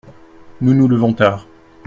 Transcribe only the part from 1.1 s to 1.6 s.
tard…